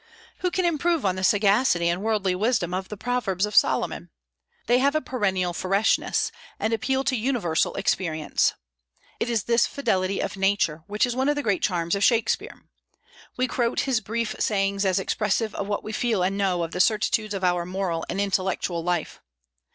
[0.39, 4.09] Who can improve on the sagacity and worldly wisdom of the Proverbs of Solomon?
[4.65, 8.55] They have a perennial freshness, and appeal to universal experience.
[9.19, 12.63] It is this fidelity to nature which is one of the great charms of Shakspeare.
[13.37, 16.79] We quote his brief sayings as expressive of what we feel and know of the
[16.79, 19.21] certitudes of our moral and intellectual life.